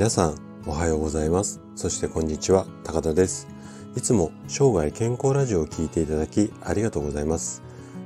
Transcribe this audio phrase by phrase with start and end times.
[0.00, 1.60] 皆さんおはようございます。
[1.76, 3.46] そしてこんにちは高田です。
[3.94, 7.62] いつも生涯健康ラジオを聞いていただきありがとうございます。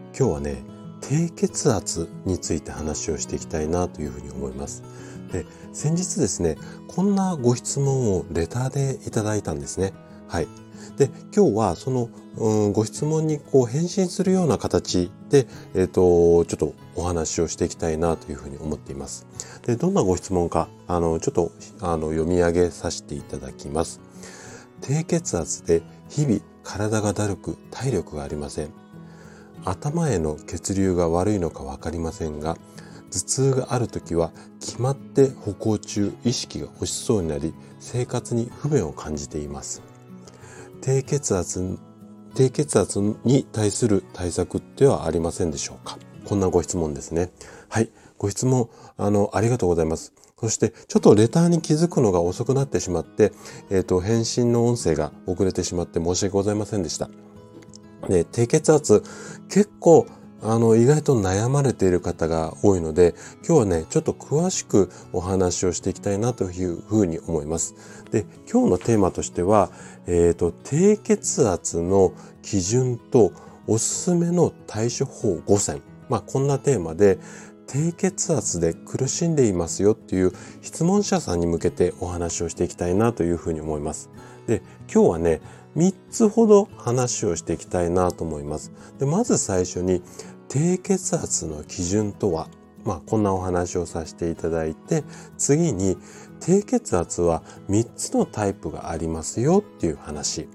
[0.09, 0.65] 今日はね
[1.01, 4.83] 低血圧について話をしていきたいなというふうに思います。
[5.31, 6.57] で先日ですね
[6.89, 9.93] こんなご質問をレターでいただいたんですね。
[10.27, 10.49] はい。
[10.97, 19.27] で今日はその、うん、ご質問にこう返信するような形で、えっ、ー、とちょっとお話をしていきたいなというふうに思っています。
[19.67, 24.01] でどんなご質問かあのちょっとあの読み上げさせていただきます。
[24.81, 28.85] 低血圧で日々体がだるく体力がありません。
[29.65, 32.59] 頭への血流が悪いのか分かりませんが
[33.11, 39.94] 頭痛がある時は決まって歩行中意識が落ちそうになり生活に不便を感じています。
[40.85, 41.79] 低血圧、
[42.35, 45.99] 低血圧に対する対策ってはありませんでしょうか？
[46.27, 47.33] こんなご質問ですね。
[47.71, 47.91] はい。
[48.19, 48.69] ご質問、
[48.99, 50.13] あの、ありがとうございます。
[50.39, 53.33] そして、ちょっとレターに気づくのが遅くなってしまって、
[53.71, 57.09] えっ、ー、と、返信の音声が遅れてしまって申し訳ございませんでした。
[58.11, 59.03] で、低血圧、
[59.49, 60.07] 結構、
[60.47, 63.15] あの、意外と悩まれている方が多いので、
[63.47, 67.75] 今日はね、ちょっと詳しくお話をしていきたいなというふうに思います。
[68.11, 69.71] で、今日のテーマとしては、
[70.07, 73.33] えっ、ー、と、低血圧の基準と
[73.67, 75.83] おすすめの対処法5選。
[76.11, 77.19] まあ、こんなテーマで、
[77.67, 84.11] 低血圧で苦しんでいますよっていう質問者さんに向けてお話をしていきたいなというふうに思います。
[84.47, 85.41] で、今日はね、
[85.77, 88.73] 3つほど話をしていきたいなと思います。
[88.99, 90.03] で、まず最初に
[90.55, 92.47] 低血圧の基準とは、
[92.85, 95.03] まあ、こんなお話をさせていただいて、
[95.37, 95.97] 次に
[96.39, 100.49] 低血圧は3つのタイプがありますよっていう話。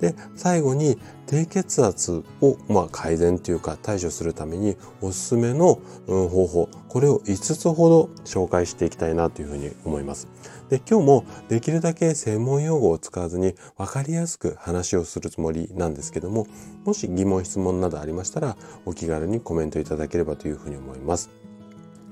[0.00, 10.28] で、最後に低血圧を、まあ、改善というか対処するためにおすすめの、うん、方法、これを5つほど紹介していきたいなというふうに思います。
[10.70, 16.46] で、今日もできるだけ専門用語を使わずに分かりやすく話をするつもりなんですけども、
[16.84, 18.56] もし疑問質問などありましたら
[18.86, 21.30] お気軽にコメントいただければというふうに思います。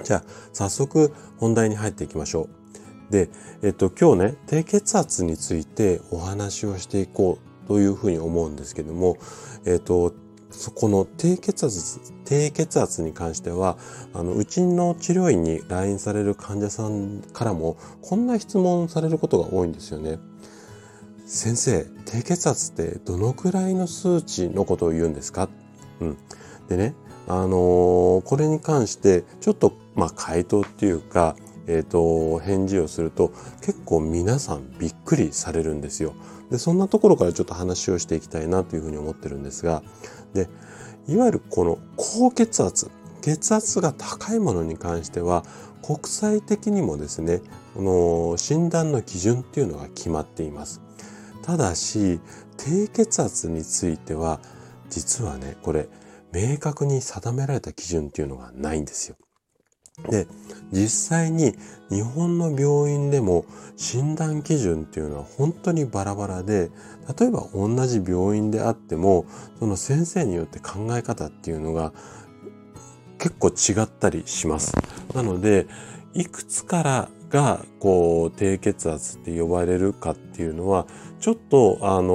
[0.05, 3.13] じゃあ、早速本題に入っていきましょう。
[3.13, 3.31] で、
[3.63, 9.19] えっと、今日ね、低血圧についてお話をしていこうというふうに思うんですけども、
[9.65, 10.15] えっ、と、
[10.51, 13.77] そこの低血圧、低血圧に関しては、
[14.15, 20.19] あの、うちの治療院に来院される患者さんからも、こんな質問されることが多いんですよね。
[21.27, 25.51] 先生、低血圧ってどのくらいの数値のことを言うんですか？
[26.01, 26.19] うん。
[26.69, 26.95] でね、
[27.27, 31.37] あのー、これに関して、ちょっと、まあ、回答っていうか、
[31.67, 36.15] えっ、ー、と、返事をすると、結構皆さんびっくりされるんですよ。
[36.51, 39.83] で、そんなところからちょっと話をしていきたいなというふうに思ってるんですが、
[40.35, 40.49] で、
[41.07, 42.91] いわゆるこの高血圧、
[43.23, 45.45] 血圧が高いものに関しては、
[45.83, 47.41] 国際的にもですね、
[47.75, 47.83] こ
[48.33, 50.81] の診断の基準っていうのが決まっています。
[51.43, 52.21] ただし、
[52.57, 54.41] 低血圧については、
[54.91, 55.89] 実はね、これ、
[56.33, 59.17] 明確に定められた基準っていうのがないんですよ。
[60.09, 60.27] で、
[60.73, 61.55] 実際に
[61.91, 63.45] 日本の病院でも
[63.77, 66.71] 診断基準っていうのは本当にバラバラで、
[67.19, 69.27] 例えば同じ病院であっても、
[69.59, 71.93] その先生によって考え方っていうのが
[73.19, 74.75] 結構違ったりします。
[75.15, 75.67] なので、
[76.15, 80.87] いくつからがこう低血圧って呼ばれるかっていうのは、
[81.21, 82.11] ちょっとあの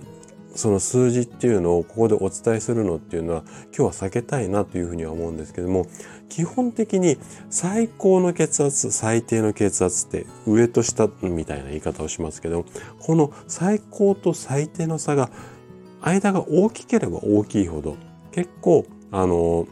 [0.00, 0.18] ー
[0.58, 5.86] その数字っていうのをここでお伝えするのっていうのは今日は避けたいなというふうには思うんですけども
[6.28, 7.18] 基本的に
[7.50, 12.64] 最高の血圧最低の血圧って上と下みたいな言い方をしますけど
[12.98, 15.30] この最高と最低の差が
[16.00, 17.96] 間が大きければ大きいほど
[18.32, 19.66] 結構あの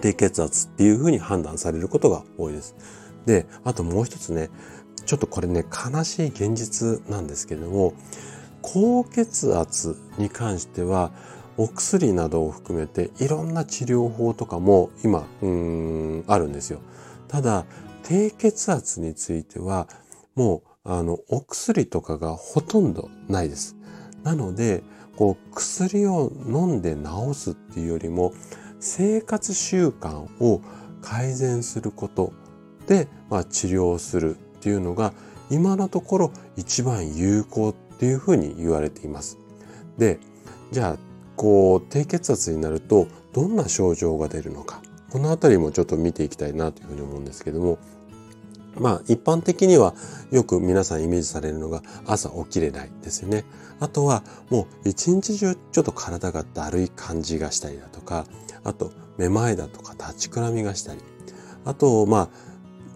[0.00, 2.76] 低血圧っていうふうに判断されることが多いです。
[3.26, 4.50] で、あともう一つね、
[5.04, 7.94] ちょっとこれね、悲しい現実なんですけども、
[8.62, 11.12] 高血圧に関しては
[11.60, 16.80] お薬などを含めていろんな治療法とかも今うんあるんですよ。
[17.28, 17.66] ただ
[18.02, 19.86] 低血圧については
[20.34, 23.76] もうあのお薬とかがほとんどないです。
[24.22, 24.82] なので
[25.16, 28.32] こう薬を飲んで治すっていうよりも
[28.78, 30.62] 生活習慣を
[31.02, 32.32] 改善すること
[32.86, 35.12] で、まあ、治療するっていうのが
[35.50, 39.38] 今のところ一番有効っていうふうに言われています。
[39.98, 40.18] で、
[40.72, 41.09] じゃあ、
[41.40, 44.82] こう、低血圧になるとどんな症状が出るのか。
[45.08, 47.78] このあたりもちょっと見ていきたいなというふうに思うんですけども、
[48.76, 49.94] まあ一般的には
[50.30, 53.46] よく皆さんイメージされるのが朝起きれないですよね。
[53.80, 58.26] あとはもう一日中ちょっと体がだるい感じがしたりだとか、
[58.62, 61.00] あとめまいだとか立ちくらみがしたり、
[61.64, 62.28] あとまあ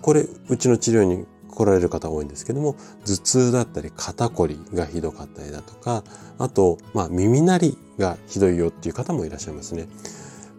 [0.02, 1.24] これうちの治療に
[1.54, 6.04] 来られる方多いんですけども、頭痛だったり肩こりがひどかったりだとか、
[6.38, 9.88] あと、まあ耳鳴りがひどいよっていう方もいらっしゃいますね。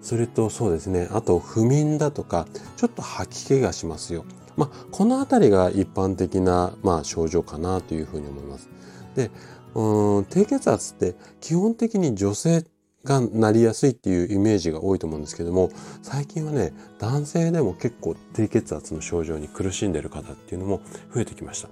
[0.02, 2.48] それとそうですね、あと不眠だとか、
[2.78, 4.26] ちょっと吐き気がしますよ。
[4.56, 8.70] まあ、このあたりが一般的な、まあ、症状かなというふうに思います。
[9.16, 9.32] で、
[9.74, 12.64] うん低血圧って基本的に女性
[13.06, 15.70] がなりやすいっていうイメージが多いと思うんですけども
[16.02, 20.82] 最近はね男性でも結構低血圧の症状に苦しんでる方っていうのも
[21.14, 21.70] 増えてきました。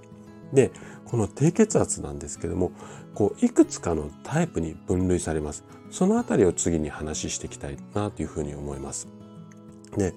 [0.52, 0.70] で
[1.04, 2.70] この低血圧なんですけども
[3.14, 5.64] こういくつかのタイプに分類されます。
[5.90, 9.08] そのあたりを次に話していきたいなというふうに思います。
[9.96, 10.14] で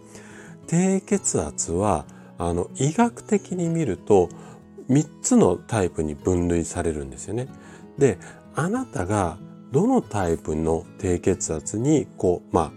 [0.67, 2.05] 低血圧は
[2.37, 4.29] あの医学的に見ると
[4.89, 7.47] 3つのタイプに分類されるんですよね。
[7.97, 8.19] で
[8.55, 9.37] あなたが
[9.71, 12.71] どのタイプの低血圧にこうま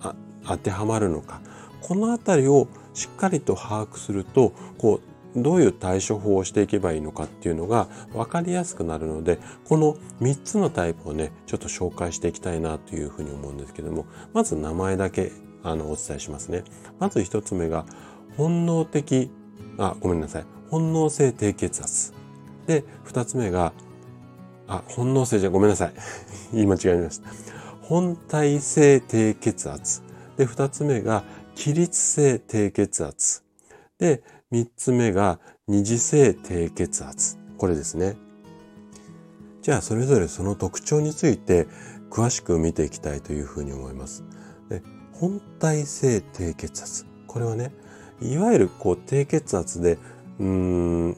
[0.00, 0.14] あ
[0.46, 1.40] 当てはまるのか。
[1.80, 15.32] このあたりをしっかりと把握するとこうどういう対処法をしていけばいいのかっていうのが分かりやすくなるのでこの3つのタイプをねちょっと紹介していきたいなというふうに思うんですけどもまず名前だけ
[15.62, 16.62] あのお伝えしますね。
[16.98, 17.84] まず1つ目が
[18.36, 19.30] 本能的
[19.78, 20.44] あごめんなさい。
[20.70, 22.12] 本能性低血圧。
[22.66, 23.72] で2つ目が
[24.66, 25.92] あ本能性じゃごめんなさい
[26.52, 27.28] 言い間違えました
[27.82, 30.02] 本体性低血圧
[30.36, 31.24] で2つ目が
[31.54, 33.42] 起立性低血圧
[33.98, 34.22] で
[34.52, 37.38] 3つ目が二次性低血圧。
[37.56, 38.16] これですね。
[39.62, 41.66] じゃあそれぞれその特徴について
[42.10, 44.22] 詳しく見ていきたいというふうに思います。
[44.68, 44.82] で
[45.12, 47.06] 本体性低血圧。
[47.26, 47.72] これはね、
[48.20, 49.98] いわゆるこう低血圧で、
[50.38, 51.16] うーん、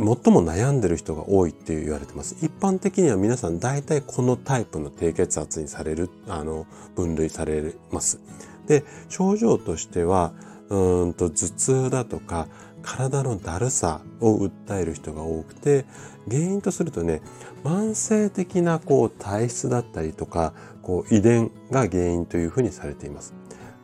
[0.00, 2.36] 最も悩んでる人が多いって言われてます。
[2.42, 6.66] 一般的には皆さん大体このタイプの低血圧にされる、あの、
[6.96, 8.18] 分類されます。
[8.66, 10.32] で、症状としては、
[10.70, 12.48] うんと頭痛だとか
[12.82, 15.84] 体のだるさを訴える人が多くて
[16.28, 17.20] 原因とするとね
[17.64, 23.34] 慢性的なこう体質だったりとかこう遺伝が原因というふうにされています。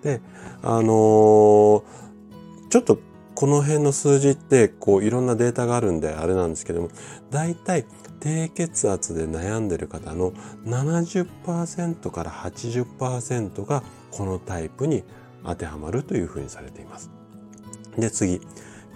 [0.03, 0.21] で
[0.63, 1.83] あのー、
[2.71, 3.01] ちょっと
[3.37, 6.89] この辺の数字ってこういろんなデータがあるんであれなんですけども
[7.31, 7.85] 大体
[8.19, 10.33] 低血圧で悩んでる方の
[10.65, 15.05] 70%から80%がこのタイプに
[15.45, 17.11] 当てはまるというふうにされています。
[17.99, 18.41] で次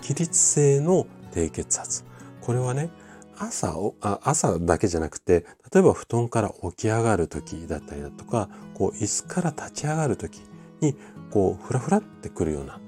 [0.01, 2.05] 起立性の低血圧
[2.41, 2.91] これはね
[3.39, 10.43] 朝をあ朝だけじゃなくて例えば布団から起き上がる時だったりだとかこう椅子から立ち上がる時
[10.81, 10.97] に
[11.31, 12.81] こうフラフラってくるような、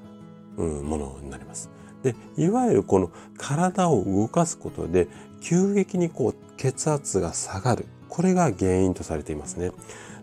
[0.57, 1.71] ものになります。
[2.03, 5.09] でいわゆるこの体を動かすことで
[5.41, 9.71] 急激にこう血圧が下がるこれが原因とされていますね。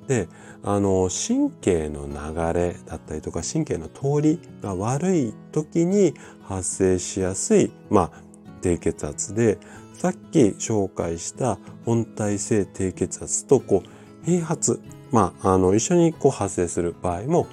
[0.08, 0.28] で
[0.64, 8.22] あの神経の流れだったりとか神経の通りが悪い時に発生しやすい、まあ、
[8.62, 9.58] 低血圧で
[9.94, 14.82] さっき紹介した本体性低血圧とこう併発、
[15.12, 17.48] まあ、あの一緒にこう発生する場合も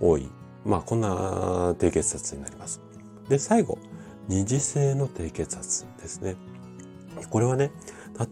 [0.00, 0.28] 多い、
[0.64, 2.80] まあ、こんな低血圧になります。
[3.28, 3.78] で最後
[4.28, 6.36] 二次性の低血圧ですね。
[7.30, 7.70] これはね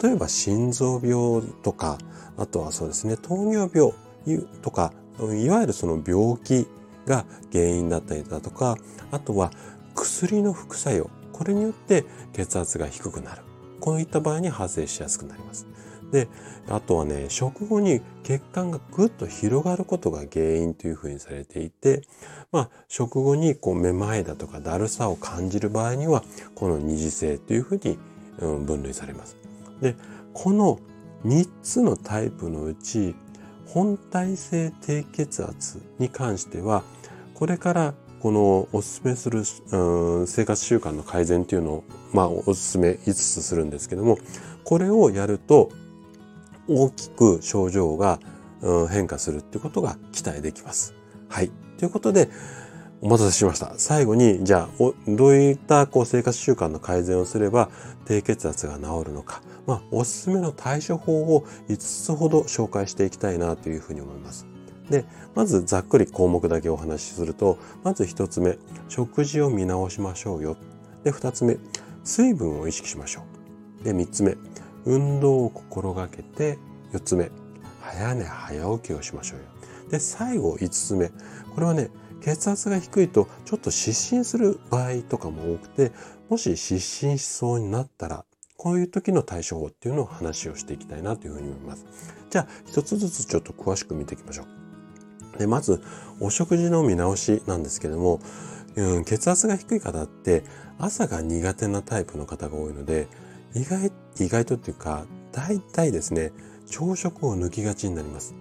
[0.03, 1.99] 例えば心臓病とか
[2.37, 3.93] あとはそうですね糖尿病
[4.63, 6.67] とかいわゆるその病気
[7.07, 8.77] が原因だったりだとか
[9.11, 9.51] あとは
[9.95, 13.43] 薬の副作用これによって血圧が低くなる
[13.81, 15.67] こういった場合に発生しやすくなります。
[16.13, 16.29] で
[16.69, 22.03] あとはね食後に血管がぐっと広がることが原因というふうにされていて、
[22.53, 26.23] まあ、食後にこうめまいだとかだるさを感じる場合には
[26.55, 27.99] この二次性というふうに
[28.39, 29.37] 分類されます。
[29.81, 29.97] で
[30.33, 30.79] この
[31.25, 33.15] 3つのタイプのうち
[33.67, 36.83] 本体性低血圧に関しては
[37.35, 44.19] これからこのおすすめする、うん、生活習慣の改善っていうのを、まあ、おすすめ5つするんですけども
[44.65, 45.71] これをやると
[46.69, 48.21] 大きく症状が、
[48.63, 50.95] うん、変化するってことが期待できます。
[51.29, 51.51] はい。
[51.79, 52.29] ということで、
[53.03, 53.73] お待たせしました。
[53.79, 57.71] 最後に、じゃあ、どういったこう生活習慣の改善をすれば
[58.05, 64.47] 低血圧が治るのか、まあ、おすすめの対処法を5つほど紹介していきたいなというふうに思います。
[64.91, 70.57] で、まずざっくり項目だけお話しすると、まず1つ目、食事を見直しましょうよ。
[71.05, 71.57] で、2つ目、
[72.05, 73.23] 水分を意識しましょ
[73.81, 73.85] う。
[73.85, 74.37] で、3つ目、
[74.85, 76.59] 運動を心がけて、
[76.93, 77.31] 4つ目、
[77.81, 79.45] 早寝早起きをしましょうよ。
[79.91, 81.09] で、最後5つ目、
[81.55, 85.93] これはね、血圧が低いとちょっと失神する場合とかも多くて、
[86.29, 88.25] もし失神しそうになったら、
[88.57, 91.87] こういう時の対処法っていうのを話をしていきたいなというふうに思います。
[92.29, 94.45] じゃあ、一つずつちょっと詳しく見ていきましょ
[95.35, 95.39] う。
[95.39, 95.81] で、まず、
[96.21, 98.21] お食事の見直しなんですけども、
[98.77, 100.45] うん、血圧が低い方って
[100.79, 103.09] 朝が苦手なタイプの方が多いので、
[103.55, 106.33] 意外、意外とっていうか、大体ですね、
[106.67, 108.35] 朝食を抜きがちになります。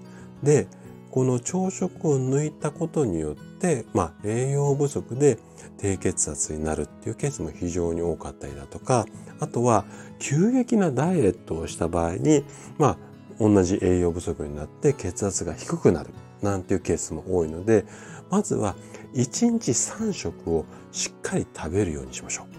[0.43, 0.67] で、
[1.11, 5.39] この朝食を抜いたことによって、まあ、栄養不足で
[5.77, 9.05] 低血圧になるっていうケースも非常に多かったりだとか、
[9.39, 9.85] あとは
[10.19, 12.43] 急激なダイエットをした場合に、
[12.77, 12.97] まあ、
[13.39, 16.09] 同じ栄養不足になって血圧が低くなる
[16.41, 17.85] なんていうケースも多いので、
[18.29, 18.75] まずは
[19.15, 22.58] 1日3食をしっかり食べるようにしましょう。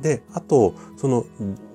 [0.00, 1.24] で、あと、その、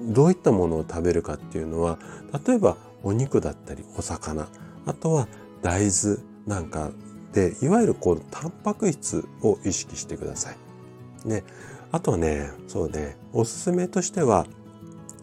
[0.01, 1.99] どういったものを食べるかっていうのは、
[2.47, 4.47] 例えばお肉だったりお魚、
[4.85, 5.27] あとは
[5.61, 6.91] 大豆なんか
[7.33, 11.27] で、いわゆるこう、タンパク質を意識してください。
[11.27, 11.43] で、
[11.91, 14.45] あとね、そうね、おすすめとしては、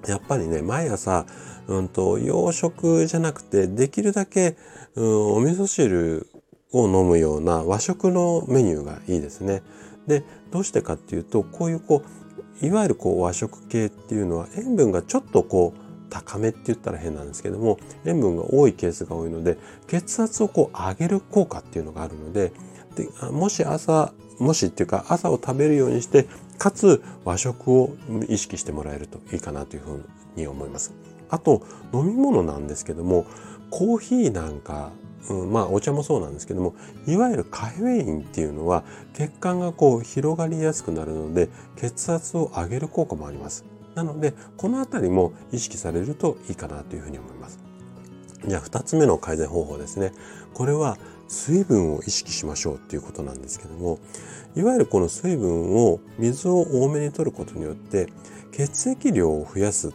[0.06, 1.26] やっぱりね、毎朝、
[1.68, 4.56] うんと、洋食じゃなくて、できるだけ、
[4.96, 6.26] うん、お味噌汁
[6.72, 9.62] を飲むような和食のメニューがいいですね。
[10.06, 12.19] で、どうしてかっていうと、こういうこう、
[12.62, 22.52] いわゆるこう和食系っていうのは塩分がちょっとこう高めって言ったら変なんですけども、塩分が多いケースが多いので、血圧をこう上げる効果っていうのがあるので、
[22.96, 26.26] でもし朝、もしっていうか朝を食べるようにして、
[26.58, 27.96] かつ和食を
[28.28, 30.04] 意識してもらえるといいかなというふう
[30.36, 30.92] に思います。
[31.30, 31.62] あと、
[31.94, 33.24] 飲み物なんですけども、
[33.70, 34.90] コーヒーなんか
[35.28, 36.74] うん、まあお茶もそうなんですけども
[37.06, 43.64] いわゆるカフェインっていうのは血管がこう広がりやすくなるので血圧を上げる効果もあります。
[43.94, 47.58] なのでこのあたりも意識されるといいかなというふうに思います。
[48.46, 50.12] じゃあ2つ目の改善方法ですね。
[50.54, 50.96] これは
[51.28, 54.00] 水分を意識しましょうっていうことなんですけども
[54.56, 58.08] いわゆるこの水分を水を多めに取ることによって
[58.50, 59.92] 血液量を増やす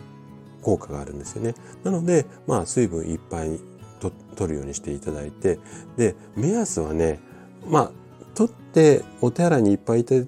[0.61, 1.53] 効果があるんですよね。
[1.83, 3.59] なのでまあ水分いっぱい
[3.99, 5.59] と取るようにしていただいて、
[5.97, 7.19] で、目安はね、
[7.67, 7.91] まあ、
[8.35, 10.27] 取ってお手洗いにいっぱい行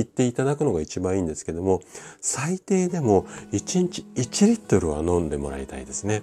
[0.00, 1.80] っていただくのが一番いいんですけども、
[2.20, 6.22] 最低でも1日1リットルは飲んでもらいたいですね。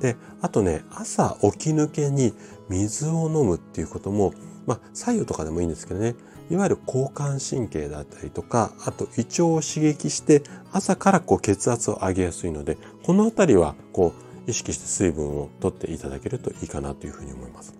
[0.00, 2.34] で、あとね、朝起き抜けに
[2.68, 4.34] 水を飲むっていうことも、
[4.66, 6.14] まあ、左右とかでもいいんですけどね、
[6.50, 17.74] いわゆる交感神経だったりとか、あと胃腸を刺激して、朝からこう血圧を上げやすいので、このあたりはこう意識して水分を取っていただけるといいかなというふうに思います。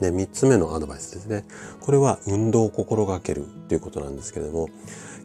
[0.00, 1.44] で、三つ目のアドバイスですね。
[1.80, 4.68] これは運動を心がけるということなんですけれども、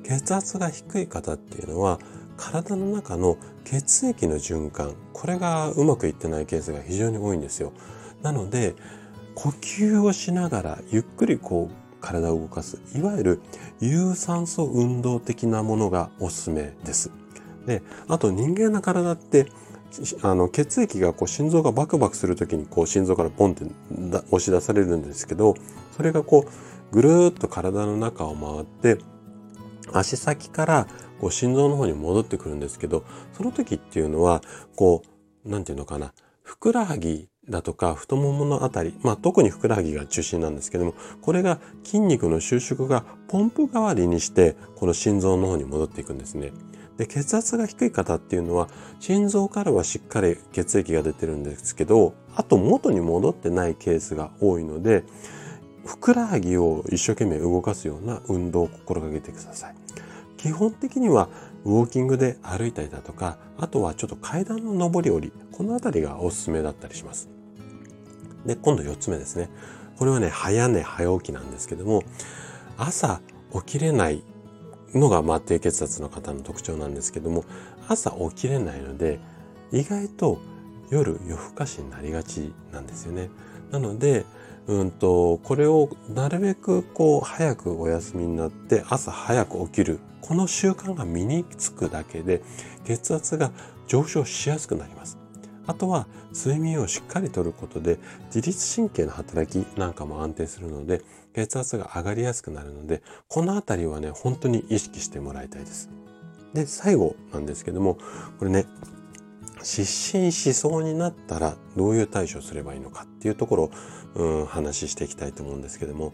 [0.04, 2.00] 血圧が低い方っていうのは、
[2.38, 7.74] 体の中の血液の循環、これがうまくいってないケースが非常に多いんですよ。
[8.22, 8.75] なので、
[9.36, 13.42] 呼吸をしながらゆっくりこう体を動かす、いわゆる
[13.80, 17.12] 有酸素運動的なものがおすすめです。
[17.66, 19.48] で、あと人間の体って
[20.22, 23.65] あの血液がこう心臓がバクバクする時にこう心臓からポンって
[24.32, 25.56] 押し出されるんですけど
[25.96, 29.03] それがこうぐるーっと体の中を回って
[29.94, 30.88] 足先から
[31.20, 33.03] こう心臓の方に戻ってくるんですけど
[33.34, 34.41] その時っていうのは
[34.75, 35.03] こ
[35.46, 36.13] う何て言うのかな
[36.44, 46.51] ふくらはぎだとか太もものあたり、まあ特にふくらはぎが中心なんですけども、これが筋肉の収縮がポンプ代わりにして、この心臓の方に戻っていくんですね。
[46.98, 48.68] で、血圧が低い方っていうのは、
[49.00, 55.04] 心臓からはしっかり血液が出てるんですけど、あと元に戻ってないケースが多いので、
[55.86, 59.75] ふくらはぎを一生懸命動かすような運動を心がけてください。
[60.38, 61.30] 基本的には
[61.66, 67.30] ウォーキングで歩いたりだとか、あとはちょっと階段の上り下り、このあたりがおすすめだったりします。
[68.46, 69.50] で、今度4つ目ですね。
[69.98, 72.04] これはね、早寝早起きなんですけども、
[72.77, 73.22] 朝
[73.54, 74.24] 起きれない
[74.94, 77.46] のが、まあ、低血圧の方の特徴なんですけども、
[77.88, 79.20] 朝起きれないので、
[79.72, 80.39] 意外と
[80.89, 83.29] 夜夜更かしになりがちなんですよね。
[83.72, 84.25] なので、
[84.67, 90.00] うんと、これをなるべくこう早くお休みになって朝早く起きる。
[90.22, 92.41] この習慣が身につくだけで
[92.84, 93.51] 血圧が
[93.88, 95.16] 上昇しやすくなります。
[95.67, 98.00] あとは睡眠をしっかりとることで
[98.33, 101.01] 自律神経の働きなんかも安定するので
[101.33, 105.89] 血圧が上がりやすくなるのでこのあたりはね本当に意識してもらいたいです。
[106.53, 107.97] で最後なんですけども
[108.39, 108.65] これね
[109.62, 113.71] 失神しそうになったらどういう対処すればいいのかっていうところを、
[114.15, 116.13] うん、話していきたいと思うんですけども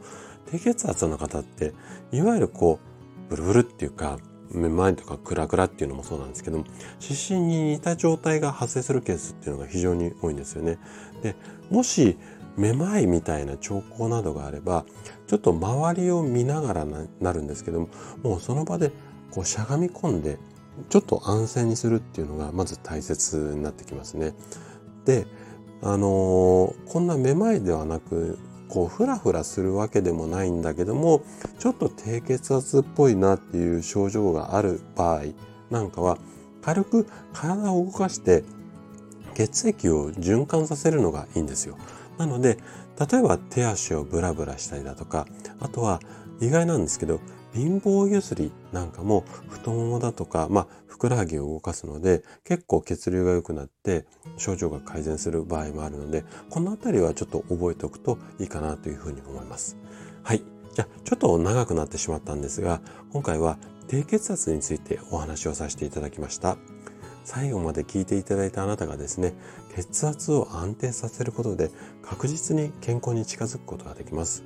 [0.50, 1.74] 低血圧の方って
[2.12, 2.79] いわゆるこ
[3.27, 4.17] うブルブルっていうか
[4.52, 6.66] めまいとかクラクラっていうのもそうなんですけども、
[7.00, 10.78] 湿疹に似た状態が発生するケースっていうのが非常に多いんですよね。
[11.22, 11.36] で、
[11.70, 12.18] もし、
[12.56, 14.86] めまいみたいな兆候などがあれば、
[15.28, 17.90] ちょっと周りを見ながらなるんですけども、
[18.22, 18.92] もうその場で
[19.32, 20.38] こうしゃがみ込んで、
[20.90, 24.34] ちょっと安静にするっていうのがまず大切になってきますね。
[25.06, 25.26] で、
[25.82, 28.38] あのー、こんなめまいではなく、
[28.74, 31.22] こうフラフラするわけでもないんだけども
[31.60, 35.25] ちょっと低血圧っぽいなっていう症状がある場合
[35.70, 36.18] なんかは
[36.63, 38.44] 軽く体を動かして
[39.36, 41.77] 血液を循環させるのがいいんですよ。
[42.18, 42.58] なので
[43.12, 45.27] 例えば手足をブラブラしたりだとか
[45.63, 46.00] あとは
[46.39, 47.20] 意外なんですけど
[47.53, 54.05] 貧乏ゆすりなんかも太ももだとか、まあ、ふくらはぎを動かすので結構血流が良くなって
[54.38, 59.77] 症状が改善する場合もあるのでこの辺りはちょっと覚えておくといいかなというふうに思います。
[60.24, 60.43] はい。
[60.74, 66.58] じゃあちょっと長くなってしまったんですが今回は低血圧についてお話をさせていただきました。
[67.25, 69.34] 最後まで聞いていただいたあなたがですね
[69.75, 74.43] 血圧を安定させることで確実に健康に近づくことができます。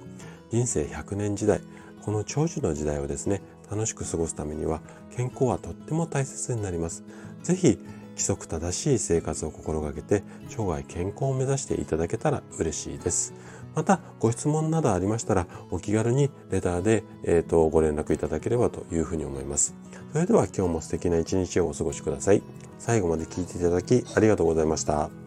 [0.49, 1.61] 人生100年時代
[2.07, 4.79] この長寿の時代をですね、楽しく過ごすためには
[5.17, 7.03] 健康はとっても大切になります。
[7.43, 7.77] ぜひ、
[8.11, 13.33] 規則正しい生活を心がけて生涯健康を目指していただけたら嬉しいです。
[13.75, 19.75] また、ご質問などありましたら、お気軽にレターで、えーと、ご連絡いただければというふうに思います。
[20.13, 22.41] それでは今日も素敵な一日をお過ごしください。
[22.79, 25.26] 最後まで聞いていただきありがとうございました。